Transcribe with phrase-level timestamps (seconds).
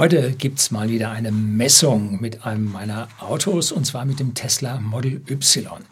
[0.00, 4.32] Heute gibt es mal wieder eine Messung mit einem meiner Autos und zwar mit dem
[4.32, 5.84] Tesla Model Y.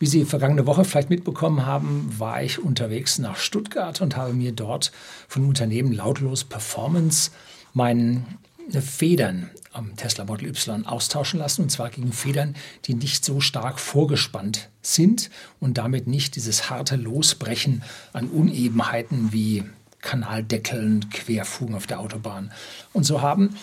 [0.00, 4.50] Wie Sie vergangene Woche vielleicht mitbekommen haben, war ich unterwegs nach Stuttgart und habe mir
[4.50, 4.90] dort
[5.28, 7.30] von Unternehmen Lautlos Performance
[7.72, 8.24] meine
[8.68, 12.56] Federn am Tesla Model Y austauschen lassen und zwar gegen Federn,
[12.86, 19.62] die nicht so stark vorgespannt sind und damit nicht dieses harte Losbrechen an Unebenheiten wie
[20.02, 22.52] Kanaldeckeln, Querfugen auf der Autobahn
[22.92, 23.56] und so haben.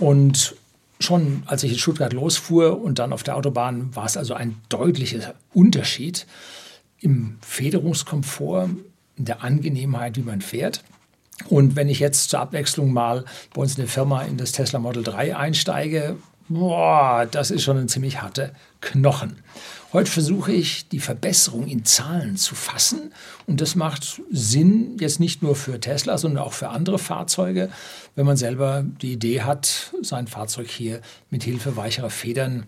[0.00, 0.56] Und
[0.98, 4.56] schon als ich in Stuttgart losfuhr und dann auf der Autobahn war es also ein
[4.68, 6.26] deutlicher Unterschied
[7.00, 8.70] im Federungskomfort,
[9.16, 10.82] in der Angenehmheit, wie man fährt.
[11.48, 14.78] Und wenn ich jetzt zur Abwechslung mal bei uns in der Firma in das Tesla
[14.78, 16.16] Model 3 einsteige,
[16.54, 19.36] boah, das ist schon ein ziemlich harter Knochen.
[19.92, 23.12] Heute versuche ich, die Verbesserung in Zahlen zu fassen.
[23.46, 27.68] Und das macht Sinn jetzt nicht nur für Tesla, sondern auch für andere Fahrzeuge,
[28.16, 32.66] wenn man selber die Idee hat, sein Fahrzeug hier mit Hilfe weicherer Federn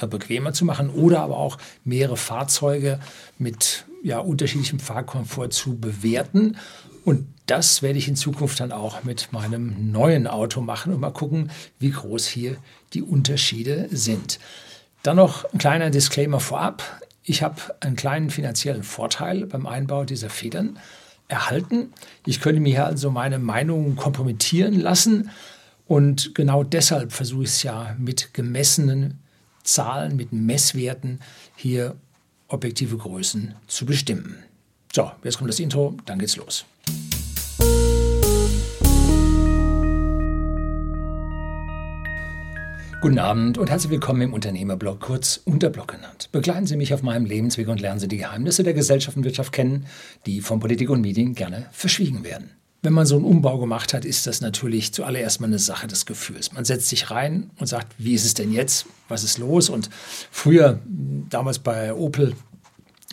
[0.00, 2.98] äh, bequemer zu machen oder aber auch mehrere Fahrzeuge
[3.38, 6.58] mit ja, unterschiedlichem Fahrkomfort zu bewerten.
[7.04, 11.10] Und das werde ich in Zukunft dann auch mit meinem neuen Auto machen und mal
[11.10, 12.56] gucken, wie groß hier
[12.92, 14.38] die Unterschiede sind.
[15.02, 17.00] Dann noch ein kleiner Disclaimer vorab.
[17.22, 20.78] Ich habe einen kleinen finanziellen Vorteil beim Einbau dieser Federn
[21.28, 21.92] erhalten.
[22.26, 25.30] Ich könnte mir also meine Meinung kompromittieren lassen.
[25.86, 29.18] Und genau deshalb versuche ich es ja mit gemessenen
[29.62, 31.20] Zahlen, mit Messwerten
[31.56, 31.96] hier
[32.48, 34.42] objektive Größen zu bestimmen.
[34.92, 36.64] So, jetzt kommt das Intro, dann geht's los.
[43.04, 46.30] Guten Abend und herzlich willkommen im Unternehmerblog, kurz Unterblog genannt.
[46.32, 49.52] Begleiten Sie mich auf meinem Lebensweg und lernen Sie die Geheimnisse der Gesellschaft und Wirtschaft
[49.52, 49.84] kennen,
[50.24, 52.50] die von Politik und Medien gerne verschwiegen werden.
[52.84, 56.04] Wenn man so einen Umbau gemacht hat, ist das natürlich zuallererst mal eine Sache des
[56.04, 56.52] Gefühls.
[56.52, 58.84] Man setzt sich rein und sagt, wie ist es denn jetzt?
[59.08, 59.70] Was ist los?
[59.70, 59.88] Und
[60.30, 60.80] früher,
[61.30, 62.34] damals bei Opel,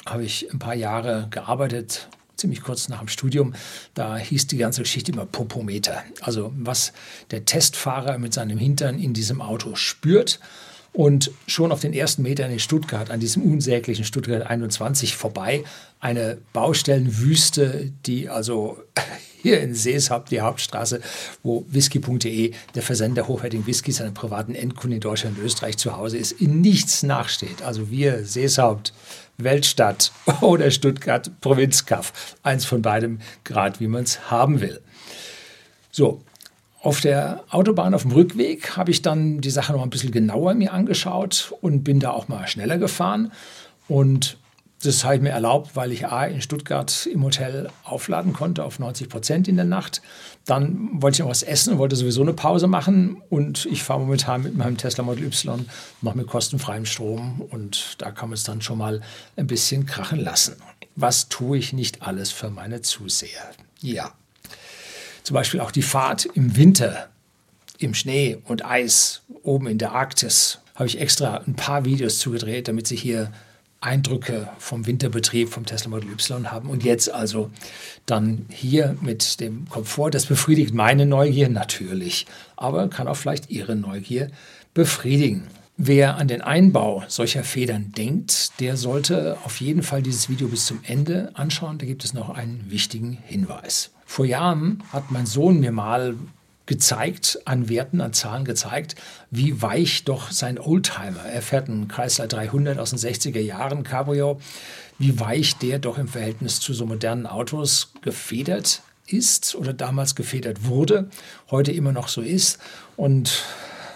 [0.06, 3.54] habe ich ein paar Jahre gearbeitet ziemlich kurz nach dem Studium,
[3.94, 6.04] da hieß die ganze Geschichte immer Popometer.
[6.22, 6.92] Also was
[7.30, 10.40] der Testfahrer mit seinem Hintern in diesem Auto spürt.
[10.94, 15.64] Und schon auf den ersten Metern in Stuttgart, an diesem unsäglichen Stuttgart 21 vorbei,
[16.02, 18.84] eine Baustellenwüste, die also
[19.42, 21.02] hier in Seeshaupt, die Hauptstraße,
[21.44, 26.18] wo whisky.de, der Versender hochwertigen Whiskys, seine privaten Endkunden in Deutschland und Österreich zu Hause
[26.18, 27.62] ist, in nichts nachsteht.
[27.62, 28.94] Also wir, Seeshaupt,
[29.38, 32.36] Weltstadt oder Stuttgart Provinzkaff.
[32.44, 34.82] Eins von beidem, gerade wie man es haben will.
[35.92, 36.22] So,
[36.82, 40.56] auf der Autobahn auf dem Rückweg habe ich dann die Sache noch ein bisschen genauer
[40.56, 43.32] mir angeschaut und bin da auch mal schneller gefahren.
[43.88, 44.38] Und
[44.84, 48.80] das habe ich mir erlaubt, weil ich A in Stuttgart im Hotel aufladen konnte auf
[48.80, 50.02] 90 Prozent in der Nacht.
[50.46, 53.22] Dann wollte ich noch was essen und wollte sowieso eine Pause machen.
[53.30, 55.68] Und ich fahre momentan mit meinem Tesla Model Y
[56.02, 57.42] noch mit kostenfreiem Strom.
[57.52, 59.02] Und da kann man es dann schon mal
[59.36, 60.56] ein bisschen krachen lassen.
[60.96, 63.52] Was tue ich nicht alles für meine Zuseher?
[63.82, 64.14] Ja.
[65.24, 67.10] Zum Beispiel auch die Fahrt im Winter,
[67.78, 72.68] im Schnee und Eis, oben in der Arktis, habe ich extra ein paar Videos zugedreht,
[72.68, 73.32] damit Sie hier
[73.82, 77.50] Eindrücke vom Winterbetrieb vom Tesla Model Y haben und jetzt also
[78.06, 83.76] dann hier mit dem Komfort, das befriedigt meine Neugier natürlich, aber kann auch vielleicht Ihre
[83.76, 84.30] Neugier
[84.76, 85.48] befriedigen.
[85.78, 90.68] Wer an den Einbau solcher Federn denkt, der sollte auf jeden Fall dieses Video bis
[90.68, 91.80] zum Ende anschauen.
[91.80, 93.90] Da gibt es noch einen wichtigen Hinweis.
[94.12, 96.18] Vor Jahren hat mein Sohn mir mal
[96.66, 98.96] gezeigt, an Werten, an Zahlen gezeigt,
[99.30, 104.42] wie weich doch sein Oldtimer, er fährt einen Chrysler 300 aus den 60er Jahren Cabrio,
[105.00, 110.66] wie weich der doch im Verhältnis zu so modernen Autos gefedert ist oder damals gefedert
[110.66, 111.10] wurde,
[111.50, 112.60] heute immer noch so ist.
[112.98, 113.46] Und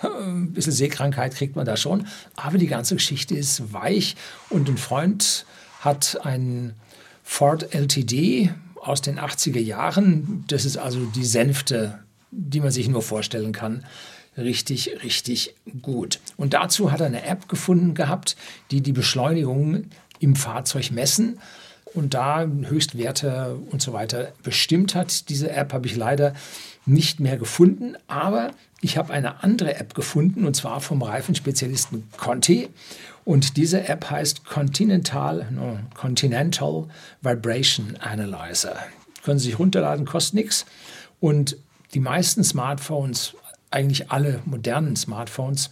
[0.01, 2.07] äh, ein bisschen Seekrankheit kriegt man da schon.
[2.37, 4.15] Aber die ganze Geschichte ist weich.
[4.49, 5.45] Und ein Freund
[5.81, 6.73] hat einen
[7.21, 8.53] Ford LTD
[8.85, 10.43] aus den 80er Jahren.
[10.47, 11.99] Das ist also die Sänfte
[12.35, 13.85] die man sich nur vorstellen kann,
[14.37, 16.19] richtig, richtig gut.
[16.37, 18.35] Und dazu hat er eine App gefunden gehabt,
[18.71, 19.85] die die Beschleunigung
[20.19, 21.39] im Fahrzeug messen
[21.95, 25.29] und da Höchstwerte und so weiter bestimmt hat.
[25.29, 26.33] Diese App habe ich leider
[26.85, 28.51] nicht mehr gefunden, aber
[28.81, 32.69] ich habe eine andere App gefunden und zwar vom Reifenspezialisten Conti.
[33.23, 36.87] Und diese App heißt Continental, no, Continental
[37.21, 38.77] Vibration Analyzer.
[39.23, 40.65] Können Sie sich runterladen, kostet nichts.
[41.19, 41.57] Und
[41.95, 43.33] die meisten Smartphones,
[43.71, 45.71] eigentlich alle modernen Smartphones,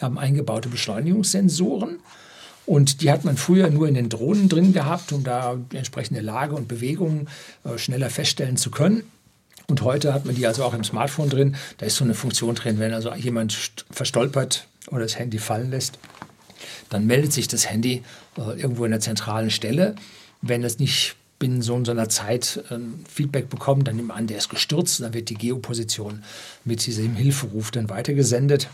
[0.00, 2.00] haben eingebaute Beschleunigungssensoren.
[2.66, 6.20] Und die hat man früher nur in den Drohnen drin gehabt, um da die entsprechende
[6.20, 7.26] Lage und Bewegung
[7.64, 9.02] äh, schneller feststellen zu können.
[9.66, 11.56] Und heute hat man die also auch im Smartphone drin.
[11.78, 13.56] Da ist so eine Funktion drin, wenn also jemand
[13.90, 15.98] verstolpert oder das Handy fallen lässt,
[16.88, 18.02] dann meldet sich das Handy
[18.36, 19.94] äh, irgendwo in der zentralen Stelle.
[20.42, 22.78] Wenn es nicht binnen so einer Zeit äh,
[23.08, 26.22] Feedback bekommt, dann nimmt man an, der ist gestürzt, dann wird die Geoposition
[26.64, 28.68] mit diesem Hilferuf dann weitergesendet.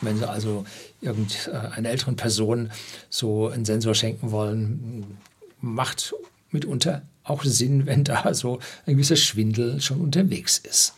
[0.00, 0.64] Wenn Sie also
[1.06, 2.70] irgendeiner älteren Person
[3.08, 5.18] so einen Sensor schenken wollen,
[5.60, 6.14] macht
[6.50, 10.94] mitunter auch Sinn, wenn da so ein gewisser Schwindel schon unterwegs ist.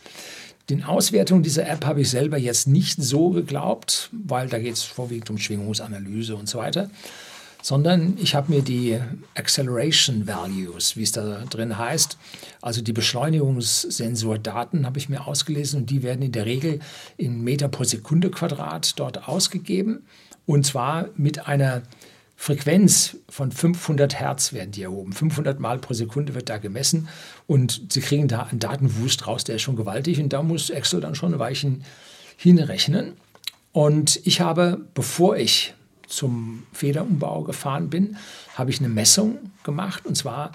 [0.69, 4.83] Den Auswertungen dieser App habe ich selber jetzt nicht so geglaubt, weil da geht es
[4.83, 6.91] vorwiegend um Schwingungsanalyse und so weiter,
[7.61, 8.99] sondern ich habe mir die
[9.35, 12.17] Acceleration Values, wie es da drin heißt,
[12.61, 16.79] also die Beschleunigungssensordaten habe ich mir ausgelesen und die werden in der Regel
[17.17, 20.03] in Meter pro Sekunde Quadrat dort ausgegeben
[20.45, 21.83] und zwar mit einer
[22.41, 25.11] Frequenz von 500 Hertz werden die erhoben.
[25.11, 27.09] 500 Mal pro Sekunde wird da gemessen
[27.47, 31.01] und sie kriegen da einen Datenwust raus, der ist schon gewaltig und da muss Excel
[31.01, 31.83] dann schon Weichen
[32.37, 33.15] hinrechnen.
[33.73, 35.73] Und ich habe, bevor ich
[36.09, 38.17] zum Federumbau gefahren bin,
[38.55, 40.51] habe ich eine Messung gemacht und zwar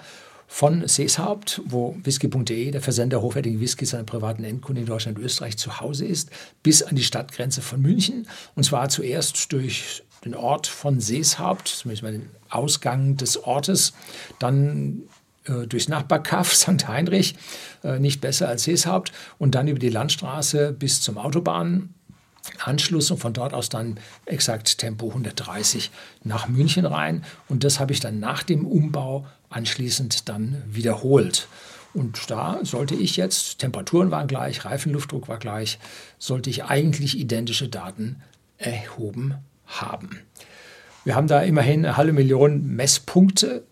[0.47, 5.57] von Seeshaupt, wo whisky.de, der Versender hochwertigen Whiskys an privaten Endkunden in Deutschland und Österreich
[5.57, 6.29] zu Hause ist,
[6.61, 8.27] bis an die Stadtgrenze von München.
[8.55, 13.93] Und zwar zuerst durch den Ort von Seeshaupt, zumindest mal den Ausgang des Ortes,
[14.39, 15.03] dann
[15.45, 16.87] äh, durchs Nachbarkaff St.
[16.87, 17.35] Heinrich,
[17.83, 21.17] äh, nicht besser als Seeshaupt, und dann über die Landstraße bis zum
[22.45, 25.91] Autobahnanschluss und von dort aus dann exakt Tempo 130
[26.23, 27.23] nach München rein.
[27.47, 31.47] Und das habe ich dann nach dem Umbau anschließend dann wiederholt.
[31.93, 35.79] Und da sollte ich jetzt, Temperaturen waren gleich, Reifenluftdruck war gleich,
[36.19, 38.21] sollte ich eigentlich identische Daten
[38.57, 40.21] erhoben haben.
[41.05, 43.63] Wir haben da immerhin eine halbe Million Messpunkte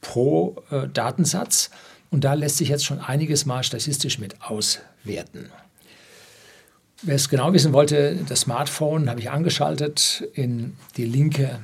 [0.00, 1.70] pro äh, Datensatz
[2.10, 5.50] und da lässt sich jetzt schon einiges mal statistisch mit auswerten.
[7.04, 11.58] Wer es genau wissen wollte, das Smartphone habe ich angeschaltet, in die linke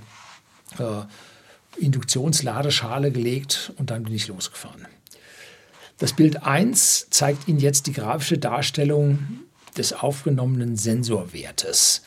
[0.79, 4.89] äh, Induktionsladeschale gelegt und dann bin ich losgefahren.
[5.99, 9.21] Das Bild 1 zeigt Ihnen jetzt die grafische Darstellung
[9.77, 12.03] des aufgenommenen Sensorwertes.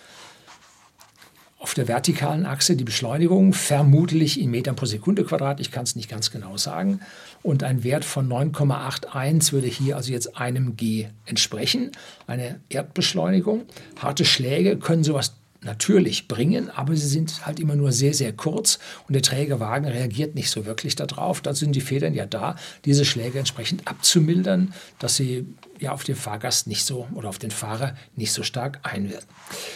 [1.62, 5.96] Auf der vertikalen Achse die Beschleunigung, vermutlich in Metern pro Sekunde Quadrat, ich kann es
[5.96, 7.02] nicht ganz genau sagen.
[7.44, 11.92] Und ein Wert von 9,81 würde hier also jetzt einem G entsprechen,
[12.26, 13.66] eine Erdbeschleunigung.
[14.00, 18.80] Harte Schläge können sowas natürlich bringen, aber sie sind halt immer nur sehr, sehr kurz
[19.08, 21.42] und der träge Wagen reagiert nicht so wirklich darauf.
[21.42, 22.56] Da sind die Federn ja da,
[22.86, 25.46] diese Schläge entsprechend abzumildern, dass sie
[25.82, 29.28] ja auf den Fahrgast nicht so oder auf den Fahrer nicht so stark einwirken.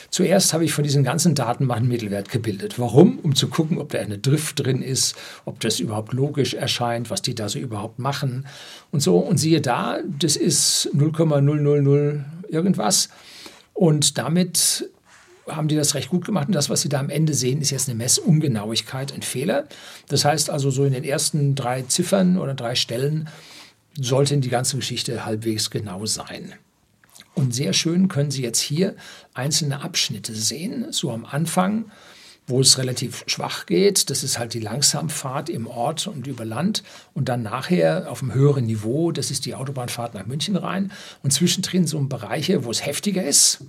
[0.10, 2.80] Zuerst habe ich von diesen ganzen Daten mal einen Mittelwert gebildet.
[2.80, 3.20] Warum?
[3.20, 5.16] Um zu gucken, ob da eine Drift drin ist,
[5.46, 8.46] ob das überhaupt logisch erscheint, was die da so überhaupt machen
[8.92, 9.18] und so.
[9.18, 13.10] Und siehe da, das ist 0,000 irgendwas.
[13.74, 14.90] Und damit
[15.48, 16.48] haben die das recht gut gemacht.
[16.48, 19.66] Und das, was Sie da am Ende sehen, ist jetzt eine Messungenauigkeit, ein Fehler.
[20.08, 23.30] Das heißt also, so in den ersten drei Ziffern oder drei Stellen
[24.00, 26.54] sollte die ganze Geschichte halbwegs genau sein.
[27.34, 28.96] Und sehr schön können Sie jetzt hier
[29.34, 30.92] einzelne Abschnitte sehen.
[30.92, 31.92] So am Anfang
[32.48, 34.10] wo es relativ schwach geht.
[34.10, 36.84] Das ist halt die Langsamfahrt im Ort und über Land.
[37.14, 40.92] Und dann nachher auf einem höheren Niveau, das ist die Autobahnfahrt nach München rein.
[41.24, 43.60] Und zwischendrin so Bereiche, wo es heftiger ist.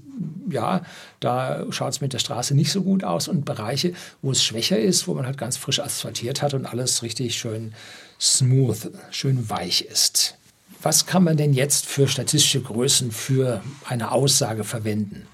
[0.50, 0.82] Ja,
[1.20, 3.28] da schaut es mit der Straße nicht so gut aus.
[3.28, 7.02] Und Bereiche, wo es schwächer ist, wo man halt ganz frisch asphaltiert hat und alles
[7.02, 7.72] richtig schön
[8.20, 10.36] smooth, schön weich ist.
[10.82, 15.26] Was kann man denn jetzt für statistische Größen für eine Aussage verwenden?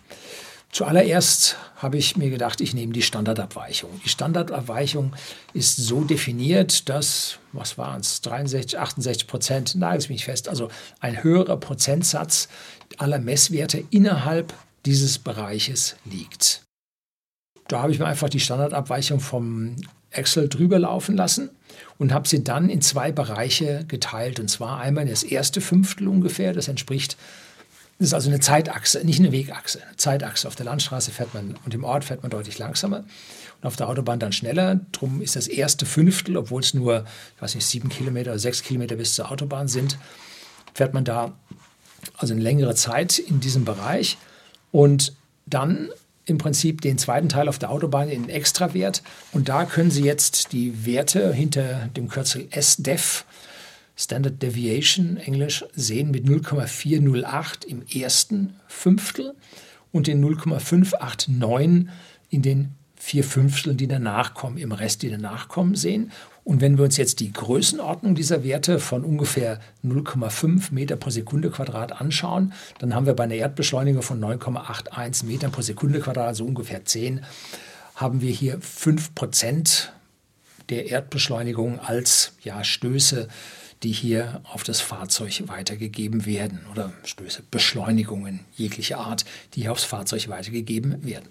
[0.73, 3.91] Zuallererst habe ich mir gedacht, ich nehme die Standardabweichung.
[4.07, 5.13] Die Standardabweichung
[5.53, 10.69] ist so definiert, dass, was waren es, 63, 68 Prozent, nagel mich fest, also
[11.01, 12.49] ein höherer Prozentsatz
[12.97, 14.55] aller Messwerte innerhalb
[14.87, 16.63] dieses Bereiches liegt.
[17.69, 19.77] Da habe ich mir einfach die Standardabweichung vom
[20.11, 21.51] Excel drüber laufen lassen
[21.99, 24.41] und habe sie dann in zwei Bereiche geteilt.
[24.41, 27.19] Und zwar einmal das erste Fünftel ungefähr, das entspricht
[28.03, 30.49] das ist also eine Zeitachse, nicht eine Wegachse, eine Zeitachse.
[30.49, 33.05] Auf der Landstraße fährt man und im Ort fährt man deutlich langsamer
[33.61, 34.81] und auf der Autobahn dann schneller.
[34.91, 37.05] Drum ist das erste Fünftel, obwohl es nur,
[37.37, 39.99] ich weiß nicht, sieben Kilometer oder sechs Kilometer bis zur Autobahn sind,
[40.75, 41.33] fährt man da
[42.17, 44.19] also eine längere Zeit in diesem Bereich
[44.73, 45.15] und
[45.47, 45.89] dann
[46.25, 49.03] im Prinzip den zweiten Teil auf der Autobahn in Extrawert.
[49.33, 53.25] Und da können Sie jetzt die Werte hinter dem Kürzel SDEF
[53.97, 59.35] Standard Deviation, Englisch, sehen mit 0,408 im ersten Fünftel
[59.93, 61.89] und den 0,589
[62.31, 66.13] in den vier Fünftel, die danach kommen, im Rest, die danach kommen, sehen.
[66.45, 71.51] Und wenn wir uns jetzt die Größenordnung dieser Werte von ungefähr 0,5 Meter pro Sekunde
[71.51, 76.45] Quadrat anschauen, dann haben wir bei einer Erdbeschleunigung von 9,81 Metern pro Sekunde Quadrat, also
[76.45, 77.25] ungefähr 10,
[77.97, 79.93] haben wir hier 5 Prozent
[80.69, 83.29] der Erdbeschleunigung als ja, Stöße
[83.83, 89.25] die hier auf das Fahrzeug weitergegeben werden oder Stöße, Beschleunigungen jeglicher Art,
[89.55, 91.29] die hier aufs Fahrzeug weitergegeben werden.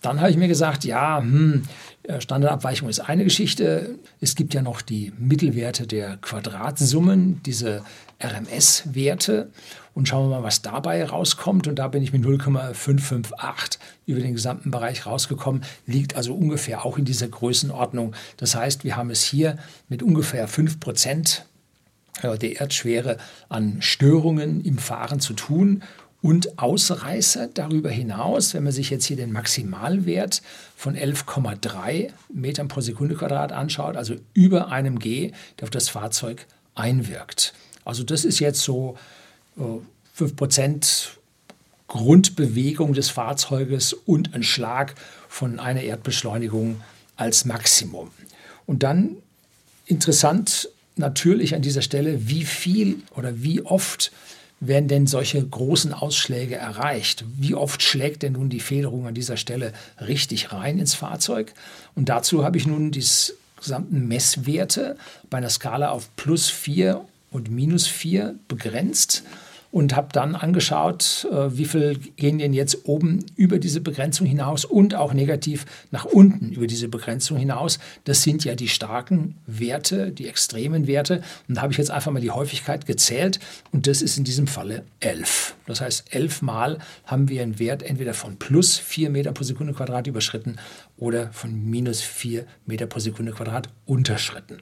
[0.00, 1.64] Dann habe ich mir gesagt, ja, hm,
[2.04, 3.96] äh, Standardabweichung ist eine Geschichte.
[4.20, 7.82] Es gibt ja noch die Mittelwerte der Quadratsummen, diese
[8.22, 9.50] RMS-Werte.
[9.94, 11.66] Und schauen wir mal, was dabei rauskommt.
[11.66, 15.64] Und da bin ich mit 0,558 über den gesamten Bereich rausgekommen.
[15.86, 18.14] Liegt also ungefähr auch in dieser Größenordnung.
[18.36, 19.56] Das heißt, wir haben es hier
[19.88, 21.44] mit ungefähr 5 Prozent
[22.22, 25.82] äh, der Erdschwere an Störungen im Fahren zu tun
[26.20, 30.42] und Ausreißer darüber hinaus, wenn man sich jetzt hier den Maximalwert
[30.76, 36.46] von 11,3 Metern pro Sekunde Quadrat anschaut, also über einem G, der auf das Fahrzeug
[36.74, 37.54] einwirkt.
[37.84, 38.96] Also das ist jetzt so
[39.56, 39.62] äh,
[40.20, 41.10] 5%
[41.86, 44.94] Grundbewegung des Fahrzeuges und ein Schlag
[45.28, 46.80] von einer Erdbeschleunigung
[47.16, 48.10] als Maximum.
[48.66, 49.16] Und dann
[49.86, 54.12] interessant natürlich an dieser Stelle, wie viel oder wie oft
[54.60, 57.24] werden denn solche großen Ausschläge erreicht?
[57.36, 61.52] Wie oft schlägt denn nun die Federung an dieser Stelle richtig rein ins Fahrzeug?
[61.94, 63.04] Und dazu habe ich nun die
[63.56, 64.96] gesamten Messwerte
[65.30, 69.22] bei einer Skala auf plus 4 und minus 4 begrenzt
[69.70, 74.64] und habe dann angeschaut, äh, wie viel gehen denn jetzt oben über diese Begrenzung hinaus
[74.64, 77.78] und auch negativ nach unten über diese Begrenzung hinaus.
[78.04, 81.22] Das sind ja die starken Werte, die extremen Werte.
[81.48, 83.40] Und da habe ich jetzt einfach mal die Häufigkeit gezählt
[83.72, 85.54] und das ist in diesem Falle 11.
[85.66, 90.06] Das heißt, elfmal haben wir einen Wert entweder von plus 4 Meter pro Sekunde Quadrat
[90.06, 90.56] überschritten
[90.96, 94.58] oder von minus 4 Meter pro Sekunde Quadrat unterschritten.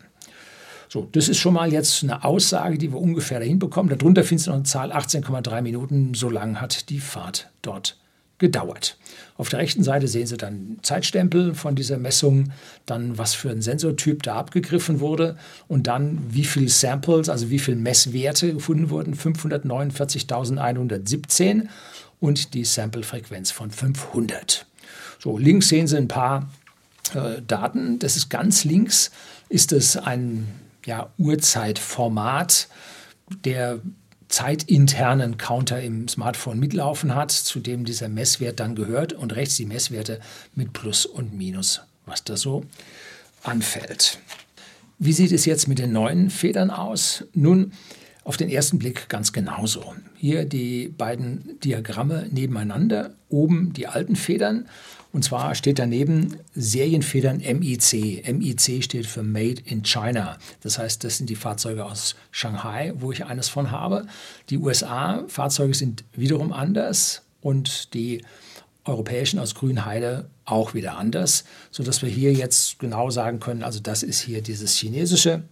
[0.89, 3.89] So, das ist schon mal jetzt eine Aussage, die wir ungefähr dahin bekommen.
[3.89, 6.15] Darunter findest du noch eine Zahl 18,3 Minuten.
[6.15, 7.97] So lang hat die Fahrt dort
[8.39, 8.99] gedauert.
[9.39, 12.53] Auf der rechten Seite sehen Sie dann Zeitstempel von dieser Messung,
[12.85, 15.39] dann was für ein Sensortyp da abgegriffen wurde
[15.69, 21.69] und dann wie viele Samples, also wie viele Messwerte gefunden wurden, 549.117
[22.21, 24.67] und die Samplefrequenz von 500.
[25.19, 26.51] So, links sehen Sie ein paar
[27.15, 27.99] äh, Daten.
[27.99, 29.11] Das ist ganz links,
[29.49, 30.47] ist es ein
[30.87, 32.69] ja, Uhrzeitformat,
[33.45, 33.81] der
[34.29, 39.67] zeitinternen Counter im Smartphone mitlaufen hat, zu dem dieser Messwert dann gehört und rechts die
[39.67, 40.21] Messwerte
[40.55, 42.65] mit Plus und Minus, was da so
[43.43, 44.19] anfällt.
[44.99, 47.25] Wie sieht es jetzt mit den neuen Federn aus?
[47.35, 47.73] Nun,
[48.27, 49.95] auf den ersten Blick ganz genauso.
[50.17, 54.67] Hier die beiden Diagramme nebeneinander, oben die alten Federn
[55.13, 58.27] und zwar steht daneben Serienfedern MIC.
[58.27, 60.39] MIC steht für Made in China.
[60.61, 64.07] Das heißt, das sind die Fahrzeuge aus Shanghai, wo ich eines von habe.
[64.51, 68.25] Die USA-Fahrzeuge sind wiederum anders und die
[68.85, 74.03] europäischen aus Grünheide auch wieder anders, sodass wir hier jetzt genau sagen können, also das
[74.03, 75.45] ist hier dieses chinesische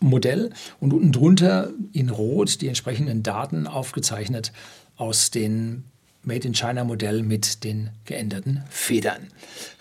[0.00, 0.50] Modell
[0.80, 4.52] und unten drunter in Rot die entsprechenden Daten aufgezeichnet
[4.96, 5.84] aus den
[6.22, 9.28] Made in China Modell mit den geänderten Federn.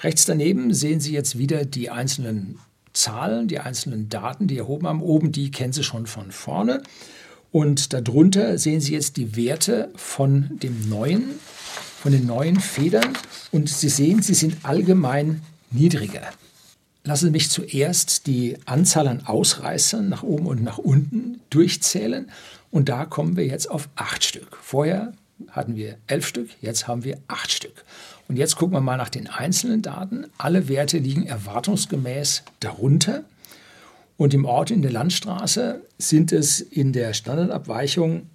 [0.02, 2.60] Rechts daneben sehen Sie jetzt wieder die einzelnen
[2.94, 5.02] Zahlen, die einzelnen Daten, die erhoben haben.
[5.02, 6.82] Oben die kennen Sie schon von vorne.
[7.52, 11.24] Und darunter sehen Sie jetzt die Werte von dem neuen,
[12.02, 13.18] von den neuen Federn.
[13.52, 16.22] Und Sie sehen, sie sind allgemein niedriger.
[17.08, 22.30] Lassen Sie mich zuerst die Anzahl an Ausreißern nach oben und nach unten durchzählen.
[22.70, 24.58] Und da kommen wir jetzt auf acht Stück.
[24.62, 25.14] Vorher
[25.52, 27.86] hatten wir elf Stück, jetzt haben wir acht Stück.
[28.28, 30.26] Und jetzt gucken wir mal nach den einzelnen Daten.
[30.38, 33.24] Alle Werte liegen erwartungsgemäß darunter.
[34.18, 38.30] Und im Ort in der Landstraße sind es in der Standardabweichung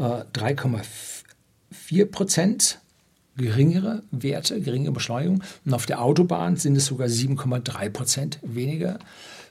[0.00, 2.80] äh, 3,4 Prozent
[3.38, 5.42] geringere Werte, geringere Beschleunigung.
[5.64, 8.98] Und auf der Autobahn sind es sogar 7,3 Prozent weniger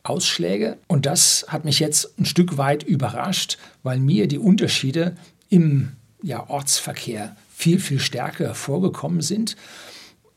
[0.03, 0.77] Ausschläge.
[0.88, 5.15] Und das hat mich jetzt ein Stück weit überrascht, weil mir die Unterschiede
[5.50, 9.56] im ja, Ortsverkehr viel, viel stärker vorgekommen sind,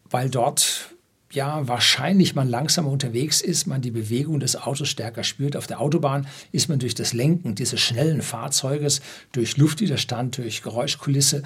[0.08, 0.94] weil dort
[1.32, 5.56] ja wahrscheinlich man langsamer unterwegs ist, man die Bewegung des Autos stärker spürt.
[5.56, 9.00] Auf der Autobahn ist man durch das Lenken dieses schnellen Fahrzeuges,
[9.32, 11.42] durch Luftwiderstand, durch Geräuschkulisse,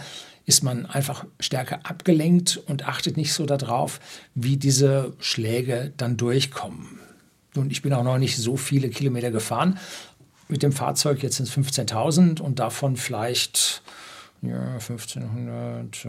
[0.46, 4.00] ist man einfach stärker abgelenkt und achtet nicht so darauf,
[4.34, 6.98] wie diese Schläge dann durchkommen.
[7.54, 9.78] Nun, ich bin auch noch nicht so viele Kilometer gefahren
[10.48, 13.82] mit dem Fahrzeug, jetzt sind es 15.000 und davon vielleicht
[14.46, 16.08] ja, 1500,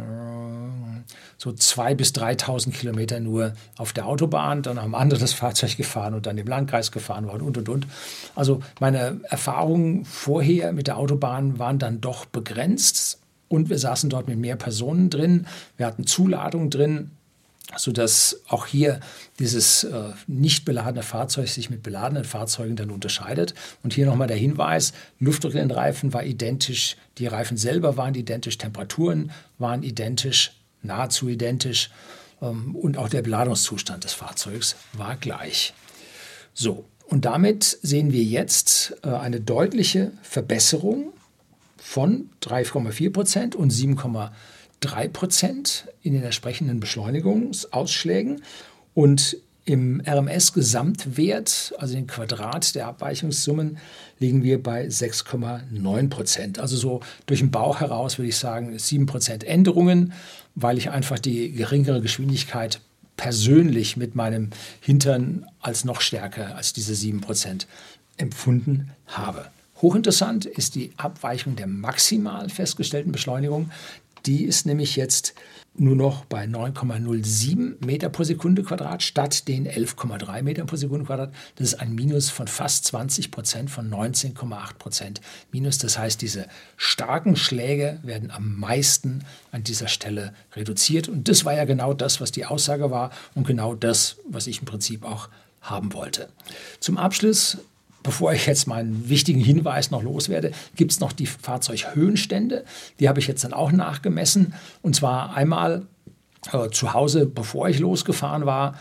[1.38, 4.62] so 2.000 bis 3.000 Kilometer nur auf der Autobahn.
[4.62, 7.88] Dann haben andere das Fahrzeug gefahren und dann im Landkreis gefahren waren und und und.
[8.36, 14.28] Also meine Erfahrungen vorher mit der Autobahn waren dann doch begrenzt und wir saßen dort
[14.28, 15.48] mit mehr Personen drin.
[15.78, 17.12] Wir hatten Zuladung drin
[17.76, 19.00] sodass auch hier
[19.40, 23.54] dieses äh, nicht beladene Fahrzeug sich mit beladenen Fahrzeugen dann unterscheidet.
[23.84, 28.16] Und hier nochmal der Hinweis, Luftdruck in den Reifen war identisch, die Reifen selber waren
[28.16, 31.90] identisch, Temperaturen waren identisch, nahezu identisch
[32.42, 35.74] ähm, und auch der Beladungszustand des Fahrzeugs war gleich.
[36.54, 41.14] So, und damit sehen wir jetzt äh, eine deutliche Verbesserung
[41.78, 44.32] von 3,4 Prozent und 7,4
[44.82, 48.42] 3% in den entsprechenden Beschleunigungsausschlägen
[48.94, 53.80] und im RMS-Gesamtwert, also im Quadrat der Abweichungssummen,
[54.20, 56.60] liegen wir bei 6,9 Prozent.
[56.60, 60.14] Also so durch den Bauch heraus würde ich sagen 7 Prozent Änderungen,
[60.54, 62.80] weil ich einfach die geringere Geschwindigkeit
[63.18, 64.52] persönlich mit meinem
[64.82, 67.66] Hintern als noch stärker als diese 7 Prozent
[68.18, 69.48] empfunden habe.
[69.82, 73.72] Hochinteressant ist die Abweichung der maximal festgestellten Beschleunigung.
[74.26, 75.36] Die ist nämlich jetzt
[75.78, 81.34] nur noch bei 9,07 Meter pro Sekunde Quadrat statt den 11,3 Meter pro Sekunde Quadrat.
[81.56, 85.78] Das ist ein Minus von fast 20 Prozent, von 19,8 Prozent Minus.
[85.78, 91.10] Das heißt, diese starken Schläge werden am meisten an dieser Stelle reduziert.
[91.10, 94.60] Und das war ja genau das, was die Aussage war und genau das, was ich
[94.60, 95.30] im Prinzip auch
[95.62, 96.30] haben wollte.
[96.80, 97.58] Zum Abschluss
[98.06, 102.64] bevor ich jetzt meinen wichtigen Hinweis noch loswerde, gibt es noch die Fahrzeughöhenstände.
[103.00, 104.54] Die habe ich jetzt dann auch nachgemessen.
[104.84, 105.88] Und zwar einmal
[106.54, 108.80] äh, zu Hause, bevor ich losgefahren war.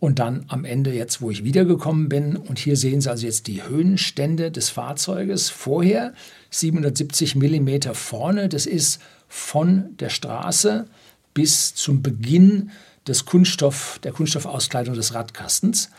[0.00, 2.36] Und dann am Ende jetzt, wo ich wiedergekommen bin.
[2.36, 5.50] Und hier sehen Sie also jetzt die Höhenstände des Fahrzeuges.
[5.50, 6.14] Vorher
[6.48, 8.48] 770 mm vorne.
[8.48, 10.86] Das ist von der Straße
[11.34, 12.70] bis zum Beginn
[13.06, 15.90] des Kunststoff, der Kunststoffauskleidung des Radkastens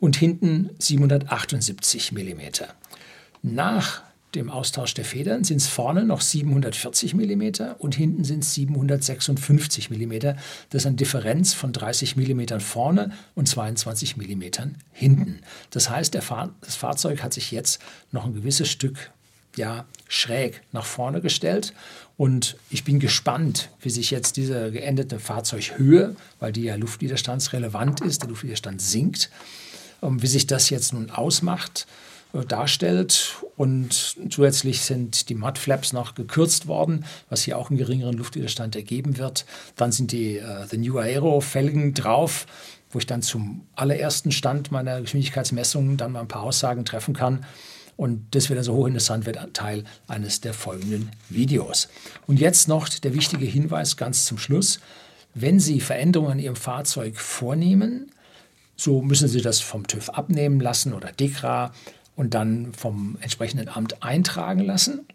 [0.00, 2.40] und hinten 778 mm.
[3.42, 4.02] Nach
[4.34, 7.42] dem Austausch der Federn sind es vorne noch 740 mm
[7.78, 10.12] und hinten sind es 756 mm.
[10.70, 14.42] Das ist eine Differenz von 30 mm vorne und 22 mm
[14.92, 15.40] hinten.
[15.70, 17.80] Das heißt, Fahr das Fahrzeug hat sich jetzt
[18.12, 19.12] noch ein gewisses Stück
[19.56, 21.72] ja, schräg nach vorne gestellt.
[22.16, 28.22] Und ich bin gespannt, wie sich jetzt diese geendete Fahrzeughöhe, weil die ja luftwiderstandsrelevant ist,
[28.22, 29.30] der Luftwiderstand sinkt,
[30.08, 31.86] wie sich das jetzt nun ausmacht,
[32.32, 33.36] äh, darstellt.
[33.56, 39.18] Und zusätzlich sind die Mudflaps noch gekürzt worden, was hier auch einen geringeren Luftwiderstand ergeben
[39.18, 39.46] wird.
[39.76, 42.46] Dann sind die uh, The New Aero Felgen drauf,
[42.90, 47.44] wo ich dann zum allerersten Stand meiner Geschwindigkeitsmessungen dann mal ein paar Aussagen treffen kann.
[47.96, 51.88] Und das wird also hochinteressant, wird Teil eines der folgenden Videos.
[52.26, 54.80] Und jetzt noch der wichtige Hinweis ganz zum Schluss.
[55.34, 58.10] Wenn Sie Veränderungen an Ihrem Fahrzeug vornehmen,
[58.76, 61.72] so müssen Sie das vom TÜV abnehmen lassen oder DEKRA
[62.16, 65.06] und dann vom entsprechenden Amt eintragen lassen.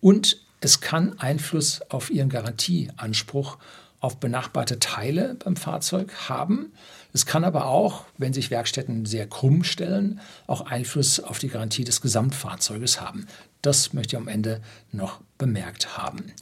[0.00, 3.58] Und es kann Einfluss auf Ihren Garantieanspruch
[4.00, 6.72] auf benachbarte Teile beim Fahrzeug haben.
[7.12, 11.84] Es kann aber auch, wenn sich Werkstätten sehr krumm stellen, auch Einfluss auf die Garantie
[11.84, 13.26] des Gesamtfahrzeuges haben.
[13.62, 16.32] Das möchte ich am Ende noch bemerkt haben.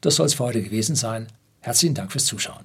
[0.00, 1.28] Das soll es für heute gewesen sein.
[1.60, 2.64] Herzlichen Dank fürs Zuschauen.